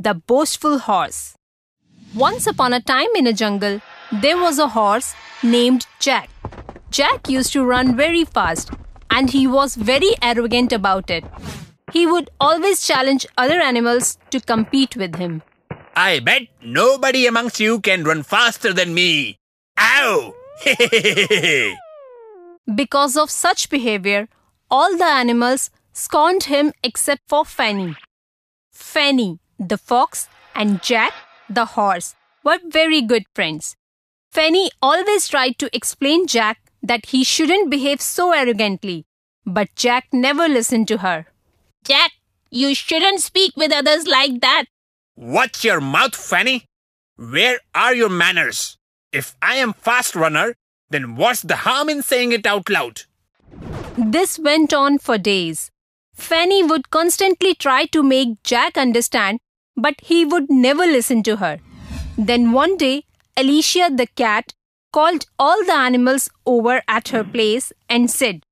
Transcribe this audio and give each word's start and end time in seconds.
the 0.00 0.14
boastful 0.14 0.78
horse. 0.78 1.34
Once 2.14 2.46
upon 2.46 2.72
a 2.72 2.80
time 2.80 3.14
in 3.14 3.26
a 3.26 3.32
jungle, 3.32 3.80
there 4.10 4.38
was 4.38 4.58
a 4.58 4.68
horse 4.68 5.14
named 5.42 5.86
Jack. 5.98 6.30
Jack 6.90 7.28
used 7.28 7.52
to 7.52 7.64
run 7.64 7.96
very 7.96 8.24
fast 8.24 8.70
and 9.10 9.30
he 9.30 9.46
was 9.46 9.76
very 9.76 10.12
arrogant 10.22 10.72
about 10.72 11.10
it. 11.10 11.24
He 11.92 12.06
would 12.06 12.30
always 12.40 12.86
challenge 12.86 13.26
other 13.36 13.60
animals 13.60 14.16
to 14.30 14.40
compete 14.40 14.96
with 14.96 15.16
him. 15.16 15.42
I 15.94 16.20
bet 16.20 16.42
nobody 16.62 17.26
amongst 17.26 17.60
you 17.60 17.80
can 17.80 18.04
run 18.04 18.22
faster 18.22 18.72
than 18.72 18.94
me. 18.94 19.36
Ow! 19.78 20.34
Because 22.74 23.16
of 23.16 23.30
such 23.30 23.68
behavior, 23.68 24.28
all 24.70 24.96
the 24.96 25.04
animals 25.04 25.70
scorned 25.92 26.44
him 26.44 26.72
except 26.84 27.22
for 27.28 27.44
Fanny. 27.44 27.96
Fanny, 28.70 29.40
the 29.60 29.78
fox, 29.78 30.28
and 30.54 30.82
Jack, 30.82 31.12
the 31.48 31.66
horse, 31.66 32.14
were 32.42 32.58
very 32.66 33.02
good 33.02 33.24
friends. 33.34 33.76
Fanny 34.32 34.70
always 34.80 35.28
tried 35.28 35.58
to 35.58 35.74
explain 35.76 36.26
Jack 36.26 36.58
that 36.82 37.06
he 37.06 37.22
shouldn't 37.22 37.70
behave 37.70 38.00
so 38.00 38.32
arrogantly, 38.32 39.04
but 39.44 39.74
Jack 39.76 40.06
never 40.12 40.48
listened 40.48 40.88
to 40.88 40.98
her. 40.98 41.26
Jack, 41.84 42.12
you 42.50 42.74
shouldn't 42.74 43.20
speak 43.20 43.56
with 43.56 43.72
others 43.72 44.06
like 44.06 44.40
that. 44.40 44.64
Watch 45.16 45.64
your 45.64 45.80
mouth, 45.80 46.16
Fanny. 46.16 46.64
Where 47.16 47.58
are 47.74 47.94
your 47.94 48.08
manners? 48.08 48.78
If 49.12 49.36
I 49.42 49.56
am 49.56 49.74
fast 49.74 50.16
runner, 50.16 50.54
then 50.88 51.16
what's 51.16 51.42
the 51.42 51.56
harm 51.56 51.88
in 51.88 52.02
saying 52.02 52.32
it 52.32 52.46
out 52.46 52.70
loud? 52.70 53.02
This 53.98 54.38
went 54.38 54.72
on 54.72 54.98
for 54.98 55.18
days. 55.18 55.70
Fanny 56.14 56.62
would 56.62 56.90
constantly 56.90 57.54
try 57.54 57.86
to 57.86 58.02
make 58.02 58.42
Jack 58.42 58.78
understand, 58.78 59.40
but 59.76 59.94
he 60.02 60.24
would 60.24 60.50
never 60.50 60.86
listen 60.86 61.22
to 61.24 61.36
her. 61.36 61.58
Then 62.16 62.52
one 62.52 62.76
day, 62.76 63.04
Alicia 63.36 63.90
the 63.94 64.06
cat 64.06 64.52
called 64.92 65.26
all 65.38 65.64
the 65.64 65.74
animals 65.74 66.28
over 66.44 66.82
at 66.88 67.08
her 67.08 67.24
place 67.24 67.72
and 67.88 68.10
said, 68.10 68.42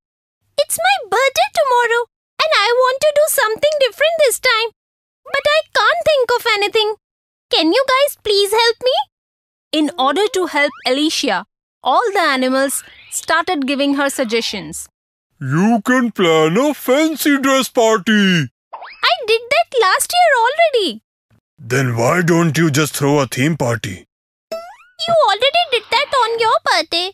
It's 0.57 0.77
my 0.77 1.09
birthday 1.09 1.49
tomorrow 1.59 2.05
and 2.41 2.51
I 2.55 2.69
want 2.81 3.01
to 3.01 3.11
do 3.15 3.25
something 3.27 3.75
different 3.79 4.15
this 4.25 4.39
time. 4.39 4.69
But 5.25 5.45
I 5.45 5.59
can't 5.77 6.05
think 6.05 6.29
of 6.37 6.45
anything. 6.53 6.95
Can 7.51 7.71
you 7.73 7.83
guys 7.87 8.17
please 8.23 8.51
help 8.51 8.77
me? 8.83 8.95
In 9.71 9.91
order 9.99 10.27
to 10.33 10.45
help 10.47 10.71
Alicia, 10.87 11.45
all 11.83 12.11
the 12.13 12.19
animals 12.21 12.83
started 13.11 13.67
giving 13.67 13.95
her 13.95 14.09
suggestions. 14.09 14.87
You 15.39 15.81
can 15.85 16.11
plan 16.11 16.57
a 16.57 16.73
fancy 16.73 17.37
dress 17.37 17.69
party. 17.69 18.49
I 18.73 19.13
did 19.27 19.41
that 19.51 19.79
last 19.81 20.13
year 20.13 20.31
already. 20.45 21.01
Then 21.59 21.97
why 21.97 22.21
don't 22.21 22.57
you 22.57 22.71
just 22.71 22.95
throw 22.95 23.19
a 23.19 23.27
theme 23.27 23.57
party? 23.57 24.05
You 24.51 25.15
already 25.27 25.63
did 25.71 25.83
that 25.91 26.11
on 26.23 26.39
your 26.39 26.57
birthday. 26.65 27.11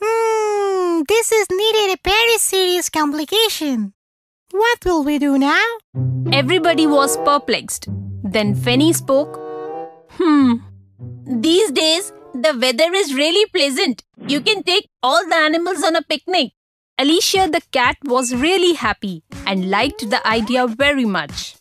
Hmm, 0.00 1.02
this 1.08 1.32
is 1.32 1.46
needed 1.50 1.98
a 1.98 2.08
very 2.08 2.38
serious 2.38 2.88
complication. 2.88 3.92
What 4.52 4.84
will 4.84 5.02
we 5.04 5.18
do 5.18 5.38
now? 5.38 5.64
Everybody 6.32 6.86
was 6.86 7.16
perplexed. 7.18 7.88
Then 8.22 8.54
Fanny 8.54 8.92
spoke. 8.92 9.38
Hmm. 10.10 10.54
These 11.26 11.72
days, 11.72 12.12
the 12.32 12.56
weather 12.60 12.92
is 12.94 13.14
really 13.14 13.46
pleasant. 13.50 14.04
You 14.26 14.40
can 14.40 14.62
take 14.62 14.88
all 15.02 15.28
the 15.28 15.36
animals 15.36 15.82
on 15.82 15.96
a 15.96 16.02
picnic. 16.02 16.52
Alicia 16.98 17.48
the 17.50 17.62
cat 17.72 17.96
was 18.04 18.34
really 18.34 18.74
happy 18.74 19.24
and 19.46 19.70
liked 19.70 20.08
the 20.10 20.24
idea 20.26 20.66
very 20.66 21.04
much. 21.04 21.56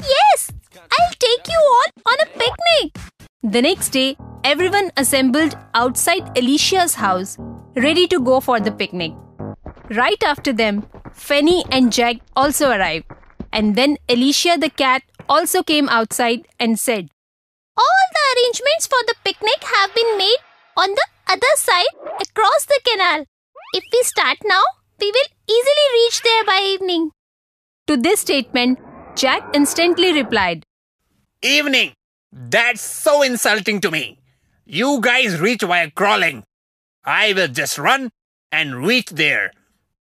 Yes, 0.00 0.50
I'll 0.76 1.14
take 1.18 1.48
you 1.48 1.60
all 1.72 2.12
on 2.12 2.18
a 2.20 2.26
picnic. 2.26 2.96
The 3.42 3.62
next 3.62 3.90
day, 3.90 4.16
everyone 4.44 4.90
assembled 4.96 5.56
outside 5.74 6.36
Alicia's 6.38 6.94
house, 6.94 7.36
ready 7.76 8.06
to 8.08 8.20
go 8.20 8.40
for 8.40 8.60
the 8.60 8.72
picnic. 8.72 9.12
Right 9.90 10.22
after 10.24 10.52
them, 10.52 10.86
Fanny 11.12 11.64
and 11.70 11.92
Jack 11.92 12.16
also 12.34 12.70
arrived. 12.70 13.06
And 13.52 13.76
then 13.76 13.98
Alicia 14.08 14.56
the 14.58 14.70
cat 14.70 15.02
also 15.28 15.62
came 15.62 15.88
outside 15.88 16.48
and 16.58 16.78
said, 16.78 17.08
All 17.76 18.04
the 18.12 18.24
arrangements 18.32 18.86
for 18.86 19.02
the 19.06 19.14
picnic 19.24 19.62
have 19.62 19.94
been 19.94 20.16
made 20.16 20.38
on 20.76 20.90
the 20.90 21.06
other 21.28 21.54
side 21.56 21.94
across 22.20 22.64
the 22.64 22.80
canal. 22.86 23.24
If 23.74 23.84
we 23.92 24.02
start 24.04 24.38
now, 24.44 24.62
we 25.00 25.10
will 25.10 25.30
easily 25.50 25.86
reach 25.94 26.22
there 26.22 26.44
by 26.44 26.62
evening. 26.64 27.10
To 27.88 27.96
this 27.96 28.20
statement, 28.20 28.78
Jack 29.14 29.42
instantly 29.52 30.14
replied, 30.14 30.64
Evening! 31.42 31.92
That's 32.32 32.80
so 32.80 33.22
insulting 33.22 33.80
to 33.80 33.90
me. 33.90 34.18
You 34.64 35.00
guys 35.00 35.40
reach 35.40 35.64
while 35.64 35.90
crawling. 35.90 36.44
I 37.04 37.32
will 37.32 37.48
just 37.48 37.78
run 37.78 38.10
and 38.52 38.86
reach 38.86 39.10
there. 39.10 39.50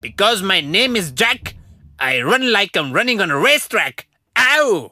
Because 0.01 0.41
my 0.41 0.59
name 0.59 0.97
is 0.97 1.11
Jack, 1.11 1.55
I 1.99 2.21
run 2.21 2.51
like 2.51 2.75
I'm 2.75 2.91
running 2.91 3.21
on 3.21 3.31
a 3.31 3.37
racetrack. 3.37 4.07
Ow! 4.37 4.91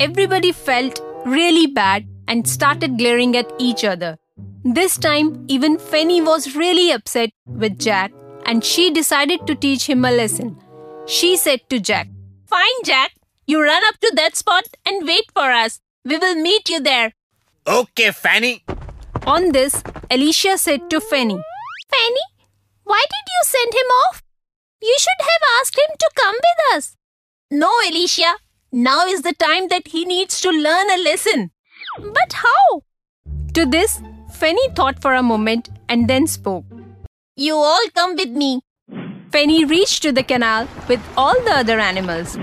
Everybody 0.00 0.50
felt 0.50 1.00
really 1.24 1.68
bad 1.68 2.08
and 2.26 2.48
started 2.48 2.98
glaring 2.98 3.36
at 3.36 3.52
each 3.58 3.84
other. 3.84 4.18
This 4.64 4.98
time, 4.98 5.44
even 5.48 5.78
Fanny 5.78 6.20
was 6.20 6.56
really 6.56 6.90
upset 6.90 7.30
with 7.46 7.78
Jack 7.78 8.12
and 8.44 8.64
she 8.64 8.90
decided 8.90 9.46
to 9.46 9.54
teach 9.54 9.88
him 9.88 10.04
a 10.04 10.10
lesson. 10.10 10.58
She 11.06 11.36
said 11.36 11.60
to 11.70 11.78
Jack, 11.78 12.08
Fine, 12.46 12.82
Jack. 12.84 13.12
You 13.50 13.60
run 13.60 13.82
up 13.86 13.98
to 13.98 14.12
that 14.14 14.36
spot 14.36 14.66
and 14.86 15.08
wait 15.08 15.24
for 15.34 15.50
us. 15.50 15.80
We 16.04 16.18
will 16.18 16.36
meet 16.36 16.68
you 16.68 16.78
there. 16.78 17.14
Okay, 17.66 18.12
Fanny. 18.12 18.62
On 19.26 19.50
this, 19.50 19.82
Alicia 20.08 20.56
said 20.56 20.88
to 20.90 21.00
Fanny, 21.00 21.38
Fanny, 21.94 22.26
why 22.84 23.02
did 23.14 23.32
you 23.32 23.40
send 23.42 23.74
him 23.74 23.90
off? 24.02 24.22
You 24.80 24.94
should 25.00 25.24
have 25.30 25.48
asked 25.58 25.76
him 25.76 25.96
to 25.98 26.10
come 26.20 26.36
with 26.36 26.76
us. 26.76 26.96
No, 27.50 27.72
Alicia. 27.88 28.34
Now 28.70 29.04
is 29.06 29.22
the 29.22 29.34
time 29.34 29.66
that 29.66 29.88
he 29.88 30.04
needs 30.04 30.40
to 30.42 30.50
learn 30.50 30.88
a 30.88 31.02
lesson. 31.02 31.50
But 31.98 32.32
how? 32.44 32.82
To 33.54 33.66
this, 33.66 34.00
Fanny 34.32 34.68
thought 34.76 35.02
for 35.02 35.14
a 35.14 35.24
moment 35.24 35.70
and 35.88 36.06
then 36.08 36.28
spoke. 36.28 36.66
You 37.34 37.56
all 37.56 37.90
come 37.96 38.14
with 38.14 38.30
me. 38.30 38.60
Fanny 39.32 39.64
reached 39.64 40.02
to 40.04 40.12
the 40.12 40.22
canal 40.22 40.68
with 40.88 41.00
all 41.16 41.34
the 41.42 41.56
other 41.64 41.80
animals. 41.80 42.38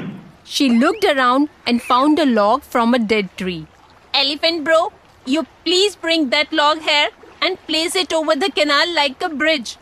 She 0.50 0.70
looked 0.70 1.04
around 1.04 1.50
and 1.66 1.82
found 1.82 2.20
a 2.20 2.26
log 2.26 2.64
from 2.64 2.94
a 2.94 3.00
dead 3.00 3.30
tree. 3.36 3.68
Elephant 4.14 4.64
bro, 4.64 4.94
you 5.26 5.46
please 5.66 5.98
bring 5.98 6.30
that 6.30 6.54
log 6.54 6.80
here 6.80 7.10
and 7.42 7.60
place 7.68 7.98
it 7.98 8.14
over 8.14 8.34
the 8.34 8.50
canal 8.50 8.94
like 8.94 9.22
a 9.22 9.28
bridge. 9.28 9.76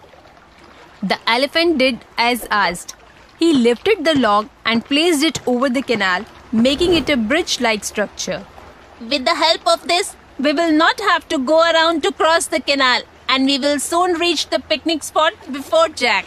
The 1.03 1.19
elephant 1.29 1.77
did 1.77 1.99
as 2.17 2.47
asked. 2.49 2.95
He 3.37 3.53
lifted 3.53 4.05
the 4.05 4.15
log 4.15 4.49
and 4.65 4.83
placed 4.83 5.23
it 5.23 5.39
over 5.47 5.69
the 5.69 5.83
canal, 5.83 6.25
making 6.51 6.95
it 6.95 7.11
a 7.11 7.15
bridge 7.15 7.61
like 7.61 7.83
structure. 7.83 8.43
With 8.99 9.23
the 9.23 9.35
help 9.35 9.67
of 9.67 9.87
this, 9.87 10.15
we 10.39 10.51
will 10.51 10.71
not 10.71 10.99
have 10.99 11.29
to 11.29 11.37
go 11.37 11.61
around 11.61 12.01
to 12.03 12.11
cross 12.11 12.47
the 12.47 12.59
canal 12.59 13.03
and 13.29 13.45
we 13.45 13.59
will 13.59 13.79
soon 13.79 14.13
reach 14.13 14.49
the 14.49 14.59
picnic 14.59 15.03
spot 15.03 15.33
before 15.51 15.89
Jack. 15.89 16.25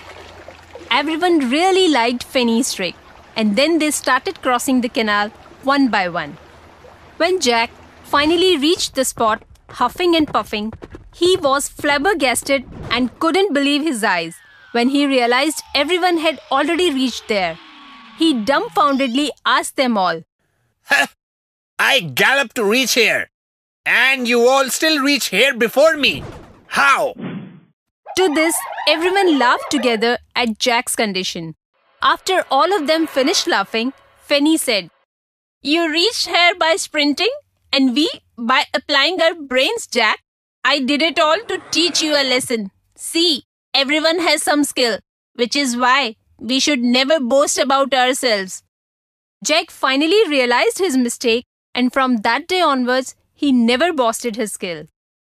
Everyone 0.93 1.51
really 1.51 1.89
liked 1.89 2.23
Fanny's 2.23 2.73
trick, 2.73 2.95
and 3.39 3.55
then 3.57 3.79
they 3.79 3.91
started 3.93 4.43
crossing 4.43 4.81
the 4.83 4.89
canal 4.89 5.29
one 5.63 5.89
by 5.89 6.09
one. 6.09 6.37
When 7.19 7.41
Jack 7.41 7.71
finally 8.03 8.57
reached 8.57 8.95
the 8.97 9.05
spot, 9.05 9.45
huffing 9.81 10.17
and 10.17 10.27
puffing, 10.27 10.73
he 11.15 11.37
was 11.37 11.69
flabbergasted 11.69 12.65
and 12.91 13.17
couldn't 13.21 13.55
believe 13.55 13.83
his 13.83 14.03
eyes 14.03 14.37
when 14.73 14.89
he 14.89 15.07
realized 15.07 15.63
everyone 15.75 16.19
had 16.19 16.41
already 16.51 16.93
reached 16.93 17.29
there. 17.29 17.59
He 18.19 18.35
dumbfoundedly 18.35 19.31
asked 19.47 19.77
them 19.77 19.97
all, 19.97 20.23
I 21.79 22.01
galloped 22.01 22.57
to 22.57 22.65
reach 22.65 22.95
here, 22.95 23.31
and 23.87 24.27
you 24.27 24.49
all 24.49 24.69
still 24.69 25.01
reach 25.01 25.27
here 25.27 25.55
before 25.55 25.97
me. 25.97 26.25
How? 26.67 27.15
To 28.17 28.35
this, 28.35 28.57
everyone 28.89 29.39
laughed 29.39 29.71
together 29.71 30.19
at 30.35 30.59
Jack's 30.59 30.97
condition. 30.97 31.55
After 32.03 32.45
all 32.51 32.73
of 32.73 32.87
them 32.87 33.07
finished 33.07 33.47
laughing, 33.47 33.93
Fanny 34.19 34.57
said, 34.57 34.91
You 35.63 35.91
reached 35.91 36.27
here 36.29 36.55
by 36.55 36.77
sprinting, 36.77 37.31
and 37.73 37.95
we 37.95 38.09
by 38.37 38.65
applying 38.75 39.21
our 39.21 39.35
brains, 39.35 39.87
Jack. 39.87 40.21
I 40.65 40.81
did 40.81 41.03
it 41.03 41.19
all 41.19 41.39
to 41.49 41.61
teach 41.71 42.03
you 42.03 42.13
a 42.15 42.23
lesson. 42.29 42.71
See, 42.97 43.45
everyone 43.75 44.21
has 44.21 44.43
some 44.43 44.65
skill, 44.65 44.99
which 45.35 45.57
is 45.57 45.77
why 45.77 46.17
we 46.39 46.61
should 46.61 46.81
never 46.83 47.19
boast 47.21 47.59
about 47.59 47.93
ourselves. 47.95 48.63
Jack 49.45 49.71
finally 49.71 50.29
realized 50.29 50.79
his 50.79 50.97
mistake, 50.97 51.47
and 51.75 51.93
from 51.93 52.19
that 52.19 52.47
day 52.49 52.61
onwards, 52.61 53.15
he 53.35 53.53
never 53.53 53.93
boasted 53.93 54.37
his 54.37 54.53
skill. 54.53 54.87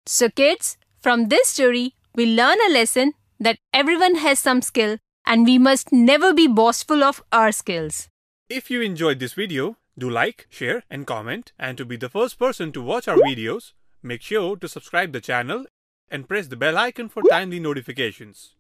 So, 0.06 0.29
kids, 0.29 0.76
from 1.00 1.29
this 1.29 1.49
story, 1.49 1.94
we 2.14 2.26
learn 2.26 2.59
a 2.67 2.73
lesson 2.73 3.12
that 3.41 3.59
everyone 3.73 4.17
has 4.17 4.38
some 4.38 4.62
skill 4.62 4.99
and 5.29 5.45
we 5.45 5.59
must 5.59 5.93
never 5.93 6.33
be 6.33 6.49
boastful 6.49 7.05
of 7.05 7.23
our 7.31 7.53
skills. 7.53 8.09
If 8.49 8.71
you 8.71 8.81
enjoyed 8.81 9.21
this 9.21 9.35
video, 9.35 9.77
Do 9.99 10.09
like, 10.09 10.47
share 10.49 10.85
and 10.89 11.07
comment 11.07 11.53
and 11.59 11.77
to 11.77 11.85
be 11.85 11.97
the 11.97 12.09
first 12.09 12.39
person 12.39 12.71
to 12.73 12.81
watch 12.81 13.09
our 13.09 13.17
videos, 13.17 13.73
make 14.01 14.23
sure 14.23 14.57
to 14.57 14.69
subscribe 14.69 15.13
the 15.13 15.21
channel 15.21 15.67
and 16.09 16.29
press 16.29 16.47
the 16.47 16.57
bell 16.57 16.79
icon 16.79 17.09
for 17.09 17.23
timely 17.29 17.59
notifications. 17.59 18.55